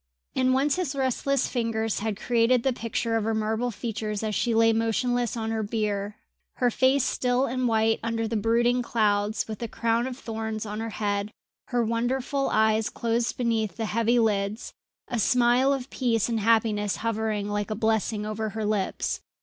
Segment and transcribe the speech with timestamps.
[0.35, 4.55] And once his restless fingers had created the picture of her marble features as she
[4.55, 6.15] lay motionless on her bier,
[6.55, 10.79] her face still and white under the brooding clouds, with the crown of thorns on
[10.79, 11.29] her head,
[11.67, 14.73] her wonderful eyes closed beneath the heavy lids,
[15.07, 19.21] a smile of peace and happiness hovering like a blessing over her lips.